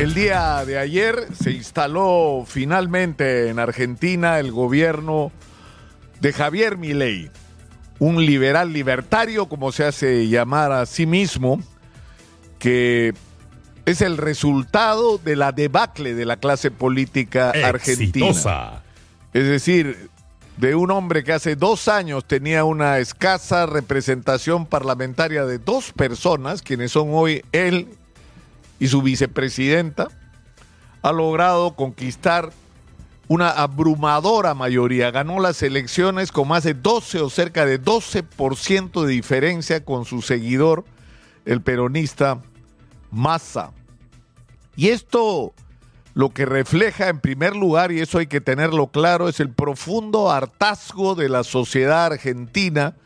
[0.00, 5.30] El día de ayer se instaló finalmente en Argentina el gobierno
[6.22, 7.30] de Javier Milei,
[7.98, 11.60] un liberal libertario, como se hace llamar a sí mismo,
[12.58, 13.12] que
[13.84, 18.28] es el resultado de la debacle de la clase política argentina.
[18.28, 18.82] Exitosa.
[19.34, 20.08] Es decir,
[20.56, 26.62] de un hombre que hace dos años tenía una escasa representación parlamentaria de dos personas,
[26.62, 27.98] quienes son hoy él
[28.80, 30.08] y su vicepresidenta,
[31.02, 32.50] ha logrado conquistar
[33.28, 35.12] una abrumadora mayoría.
[35.12, 40.22] Ganó las elecciones con más de 12 o cerca de 12% de diferencia con su
[40.22, 40.84] seguidor,
[41.44, 42.42] el peronista
[43.12, 43.70] Massa.
[44.74, 45.52] Y esto
[46.14, 50.30] lo que refleja en primer lugar, y eso hay que tenerlo claro, es el profundo
[50.30, 52.96] hartazgo de la sociedad argentina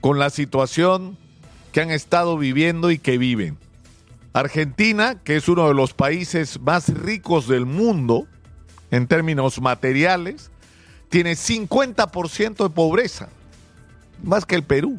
[0.00, 1.16] con la situación
[1.72, 3.56] que han estado viviendo y que viven.
[4.32, 8.26] Argentina, que es uno de los países más ricos del mundo
[8.90, 10.50] en términos materiales,
[11.08, 13.28] tiene 50% de pobreza,
[14.22, 14.98] más que el Perú.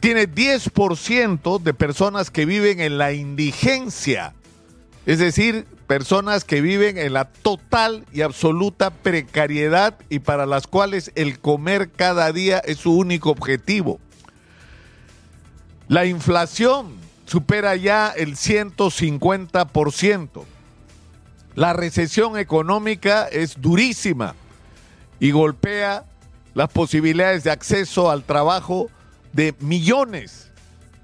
[0.00, 4.34] Tiene 10% de personas que viven en la indigencia,
[5.06, 11.12] es decir, personas que viven en la total y absoluta precariedad y para las cuales
[11.14, 14.00] el comer cada día es su único objetivo.
[15.88, 20.44] La inflación supera ya el 150%.
[21.54, 24.34] La recesión económica es durísima
[25.20, 26.04] y golpea
[26.54, 28.88] las posibilidades de acceso al trabajo
[29.32, 30.50] de millones,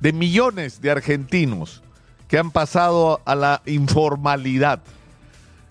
[0.01, 1.83] de millones de argentinos
[2.29, 4.81] que han pasado a la informalidad.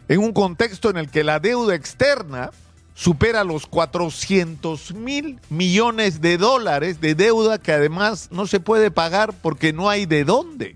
[0.08, 2.52] En un contexto en el que la deuda externa
[2.98, 9.34] supera los 400 mil millones de dólares de deuda que además no se puede pagar
[9.34, 10.74] porque no hay de dónde.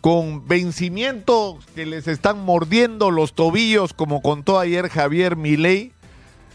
[0.00, 5.92] Con vencimientos que les están mordiendo los tobillos, como contó ayer Javier Milei,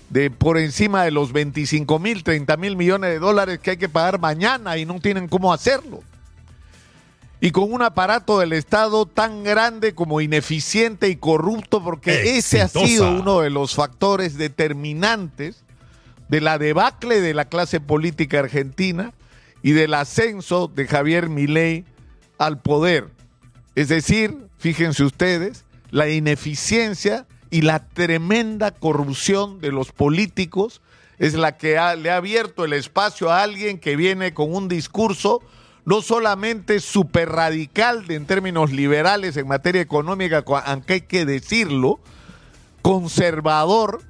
[0.10, 3.88] de por encima de los 25 mil, 30 mil millones de dólares que hay que
[3.88, 6.04] pagar mañana y no tienen cómo hacerlo
[7.46, 12.68] y con un aparato del Estado tan grande como ineficiente y corrupto, porque ese ha
[12.68, 15.64] sido uno de los factores determinantes
[16.28, 19.14] de la debacle de la clase política argentina
[19.62, 21.86] y del ascenso de Javier Milei
[22.40, 23.10] al poder.
[23.76, 30.82] Es decir, fíjense ustedes, la ineficiencia y la tremenda corrupción de los políticos
[31.20, 35.44] es la que le ha abierto el espacio a alguien que viene con un discurso
[35.86, 42.00] no solamente súper radical en términos liberales en materia económica, aunque hay que decirlo,
[42.82, 44.02] conservador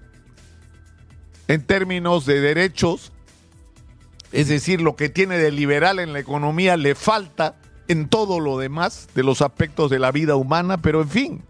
[1.47, 3.12] en términos de derechos,
[4.31, 7.56] es decir, lo que tiene de liberal en la economía le falta
[7.88, 11.44] en todo lo demás de los aspectos de la vida humana, pero en fin,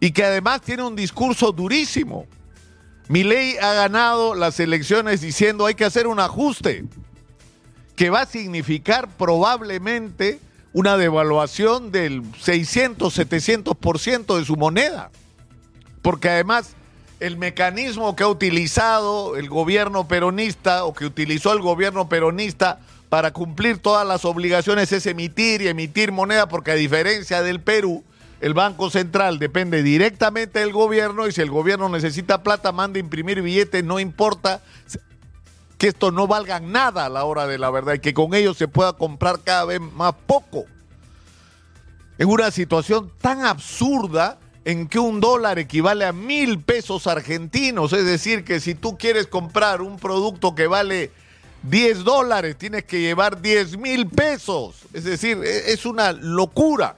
[0.00, 2.26] y que además tiene un discurso durísimo.
[3.08, 6.84] Mi ley ha ganado las elecciones diciendo hay que hacer un ajuste
[8.02, 10.40] que va a significar probablemente
[10.72, 15.12] una devaluación del 600, 700% de su moneda.
[16.02, 16.74] Porque además
[17.20, 23.32] el mecanismo que ha utilizado el gobierno peronista o que utilizó el gobierno peronista para
[23.32, 28.02] cumplir todas las obligaciones es emitir y emitir moneda, porque a diferencia del Perú,
[28.40, 33.42] el Banco Central depende directamente del gobierno y si el gobierno necesita plata, manda imprimir
[33.42, 34.60] billetes, no importa
[35.82, 38.56] que esto no valga nada a la hora de la verdad y que con ellos
[38.56, 40.64] se pueda comprar cada vez más poco.
[42.18, 48.04] En una situación tan absurda en que un dólar equivale a mil pesos argentinos, es
[48.04, 51.10] decir, que si tú quieres comprar un producto que vale
[51.64, 54.82] 10 dólares, tienes que llevar 10 mil pesos.
[54.92, 56.94] Es decir, e-, es una locura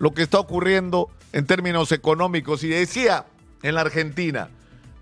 [0.00, 2.64] lo que está ocurriendo en términos económicos.
[2.64, 3.26] Y decía
[3.62, 4.48] en la Argentina,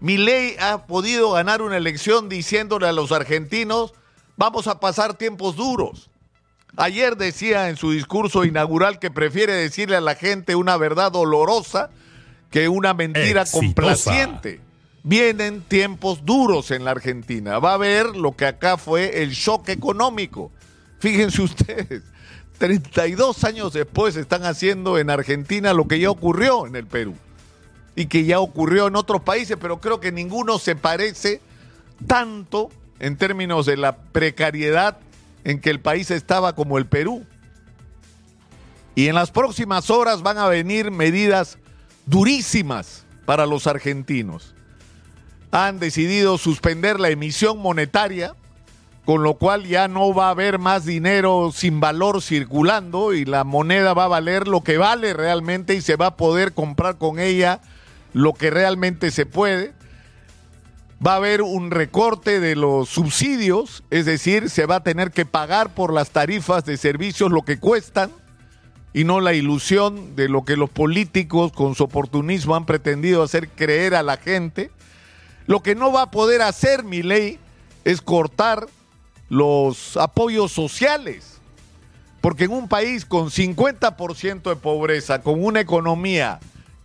[0.03, 3.95] ley ha podido ganar una elección diciéndole a los argentinos,
[4.37, 6.11] vamos a pasar tiempos duros.
[6.77, 11.91] Ayer decía en su discurso inaugural que prefiere decirle a la gente una verdad dolorosa
[12.51, 14.61] que una mentira complaciente.
[15.05, 17.59] Vienen tiempos duros en la Argentina.
[17.59, 20.53] Va a haber lo que acá fue el shock económico.
[21.01, 22.03] Fíjense ustedes,
[22.59, 27.17] 32 años después están haciendo en Argentina lo que ya ocurrió en el Perú
[27.95, 31.41] y que ya ocurrió en otros países, pero creo que ninguno se parece
[32.07, 34.99] tanto en términos de la precariedad
[35.45, 37.27] en que el país estaba como el Perú.
[38.95, 41.59] Y en las próximas horas van a venir medidas
[42.07, 44.55] durísimas para los argentinos.
[45.51, 48.35] Han decidido suspender la emisión monetaria
[49.05, 53.43] con lo cual ya no va a haber más dinero sin valor circulando y la
[53.43, 57.19] moneda va a valer lo que vale realmente y se va a poder comprar con
[57.19, 57.61] ella
[58.13, 59.73] lo que realmente se puede.
[61.05, 65.27] Va a haber un recorte de los subsidios, es decir, se va a tener que
[65.27, 68.11] pagar por las tarifas de servicios lo que cuestan
[68.93, 73.49] y no la ilusión de lo que los políticos con su oportunismo han pretendido hacer
[73.49, 74.71] creer a la gente.
[75.47, 77.39] Lo que no va a poder hacer mi ley
[77.85, 78.69] es cortar
[79.29, 81.41] los apoyos sociales.
[82.21, 86.39] Porque en un país con 50% de pobreza, con una economía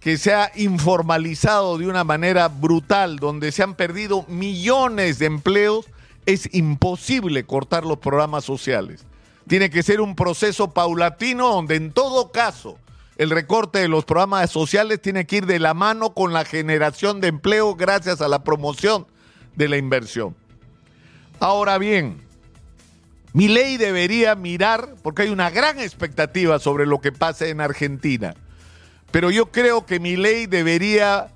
[0.07, 5.85] que se ha informalizado de una manera brutal, donde se han perdido millones de empleos,
[6.25, 9.03] es imposible cortar los programas sociales.
[9.49, 12.77] Tiene que ser un proceso paulatino donde en todo caso
[13.17, 17.19] el recorte de los programas sociales tiene que ir de la mano con la generación
[17.19, 19.07] de empleo gracias a la promoción
[19.57, 20.37] de la inversión.
[21.41, 22.21] Ahora bien,
[23.33, 28.35] mi ley debería mirar, porque hay una gran expectativa sobre lo que pase en Argentina,
[29.11, 31.29] pero yo creo que mi ley debería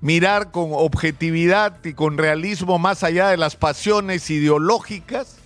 [0.00, 5.36] mirar con objetividad y con realismo más allá de las pasiones ideológicas,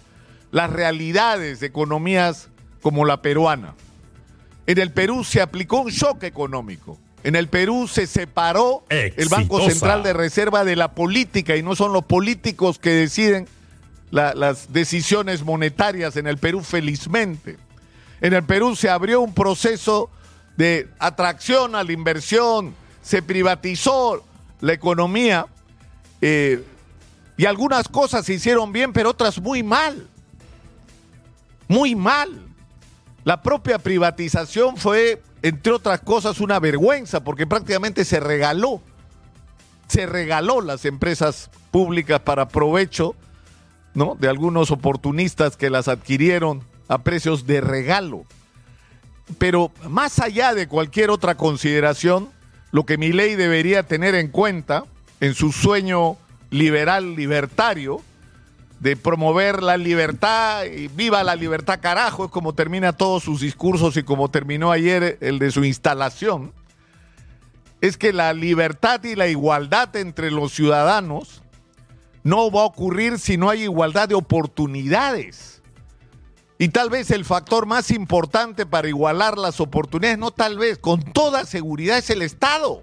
[0.51, 2.49] las realidades de economías
[2.83, 3.75] como la peruana.
[4.67, 6.99] En el Perú se aplicó un shock económico.
[7.25, 11.75] En el Perú se separó el Banco Central de Reserva de la política y no
[11.75, 13.49] son los políticos que deciden
[14.11, 17.57] las decisiones monetarias en el Perú, felizmente.
[18.21, 20.11] En el Perú se abrió un proceso
[20.59, 24.25] de atracción a la inversión, se privatizó
[24.61, 25.47] la economía
[26.21, 26.65] eh,
[27.37, 30.09] y algunas cosas se hicieron bien, pero otras muy mal.
[31.69, 32.45] Muy mal.
[33.23, 38.83] La propia privatización fue, entre otras cosas, una vergüenza porque prácticamente se regaló.
[39.87, 43.15] Se regaló las empresas públicas para provecho
[43.95, 48.25] de algunos oportunistas que las adquirieron a precios de regalo.
[49.39, 52.31] Pero más allá de cualquier otra consideración,
[52.71, 54.85] lo que mi ley debería tener en cuenta
[55.21, 56.17] en su sueño
[56.51, 58.03] liberal libertario
[58.81, 63.97] de promover la libertad y viva la libertad carajo, es como termina todos sus discursos
[63.97, 66.53] y como terminó ayer el de su instalación,
[67.81, 71.43] es que la libertad y la igualdad entre los ciudadanos
[72.23, 75.58] no va a ocurrir si no hay igualdad de oportunidades.
[76.59, 81.01] Y tal vez el factor más importante para igualar las oportunidades, no tal vez, con
[81.03, 82.83] toda seguridad es el Estado,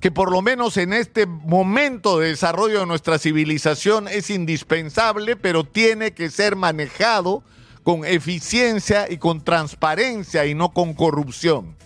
[0.00, 5.62] que por lo menos en este momento de desarrollo de nuestra civilización es indispensable, pero
[5.62, 7.44] tiene que ser manejado
[7.84, 11.76] con eficiencia y con transparencia y no con corrupción.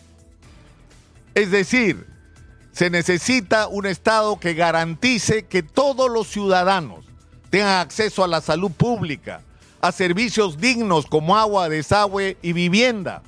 [1.34, 2.06] Es decir,
[2.72, 7.04] se necesita un Estado que garantice que todos los ciudadanos
[7.50, 9.42] tengan acceso a la salud pública,
[9.80, 13.22] a servicios dignos como agua, desagüe y vivienda,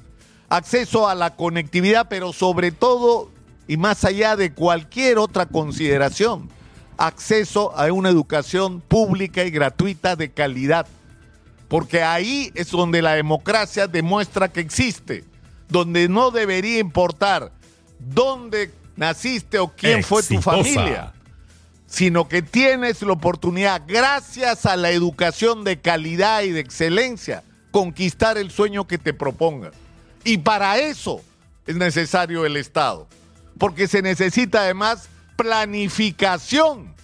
[0.48, 3.30] acceso a la conectividad, pero sobre todo
[3.66, 6.50] y más allá de cualquier otra consideración,
[6.98, 10.86] acceso a una educación pública y gratuita de calidad.
[11.68, 15.24] Porque ahí es donde la democracia demuestra que existe,
[15.68, 17.50] donde no debería importar
[17.98, 21.14] dónde naciste o quién fue tu familia,
[21.92, 28.38] sino que tienes la oportunidad, gracias a la educación de calidad y de excelencia, conquistar
[28.38, 29.74] el sueño que te propongas.
[30.24, 31.20] Y para eso
[31.66, 33.08] es necesario el Estado,
[33.58, 36.94] porque se necesita además planificación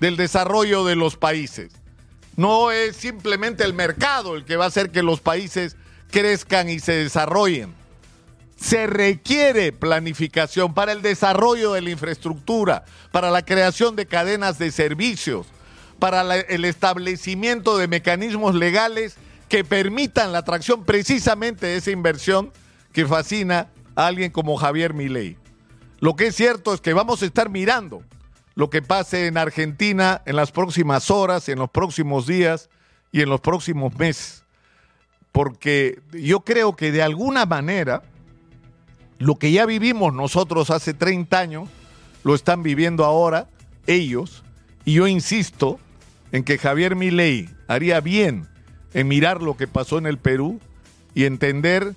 [0.00, 1.70] del desarrollo de los países.
[2.34, 5.76] No es simplemente el mercado el que va a hacer que los países
[6.10, 7.72] crezcan y se desarrollen
[8.56, 14.70] se requiere planificación para el desarrollo de la infraestructura, para la creación de cadenas de
[14.72, 15.46] servicios,
[15.98, 19.16] para el establecimiento de mecanismos legales
[19.48, 22.50] que permitan la atracción precisamente de esa inversión
[22.92, 25.36] que fascina a alguien como Javier Milei.
[26.00, 28.02] Lo que es cierto es que vamos a estar mirando
[28.54, 32.70] lo que pase en Argentina en las próximas horas, en los próximos días
[33.12, 34.44] y en los próximos meses.
[35.30, 38.02] Porque yo creo que de alguna manera
[39.18, 41.68] lo que ya vivimos nosotros hace 30 años,
[42.24, 43.48] lo están viviendo ahora
[43.86, 44.42] ellos.
[44.84, 45.78] Y yo insisto
[46.32, 48.46] en que Javier Milei haría bien
[48.94, 50.60] en mirar lo que pasó en el Perú
[51.14, 51.94] y entender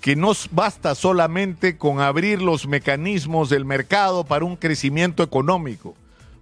[0.00, 5.94] que no basta solamente con abrir los mecanismos del mercado para un crecimiento económico,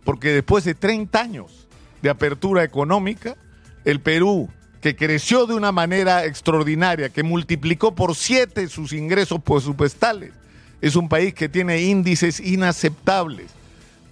[0.05, 1.66] porque después de 30 años
[2.02, 3.37] de apertura económica,
[3.85, 10.33] el Perú que creció de una manera extraordinaria, que multiplicó por siete sus ingresos presupuestales.
[10.80, 13.50] Es un país que tiene índices inaceptables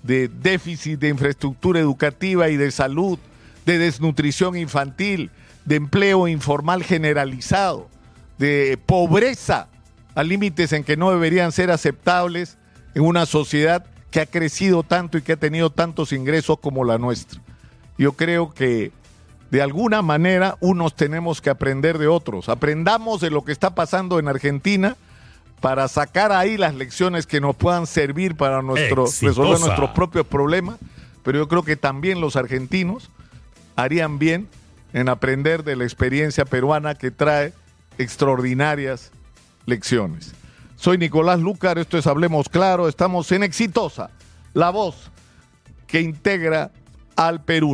[0.03, 3.19] de déficit de infraestructura educativa y de salud,
[3.65, 5.31] de desnutrición infantil,
[5.65, 7.89] de empleo informal generalizado,
[8.39, 9.69] de pobreza
[10.15, 12.59] a límites en que no deberían ser aceptables
[12.95, 16.99] en una sociedad que ha crecido tanto y que ha tenido tantos ingresos como la
[16.99, 17.41] nuestra.
[17.99, 18.93] Yo creo que
[19.55, 22.49] de alguna manera unos tenemos que aprender de otros.
[22.49, 24.97] Aprendamos de lo que está pasando en Argentina
[25.61, 30.81] para sacar ahí las lecciones que nos puedan servir para nuestro, resolver nuestros propios problemas.
[31.23, 33.13] Pero yo creo que también los argentinos
[33.77, 34.49] harían bien
[34.93, 37.53] en aprender de la experiencia peruana que trae
[37.97, 39.13] extraordinarias
[39.67, 40.35] lecciones.
[40.75, 44.11] Soy Nicolás Lucar, esto es Hablemos Claro, estamos en Exitosa,
[44.53, 45.13] la voz
[45.87, 46.73] que integra
[47.15, 47.63] al Perú.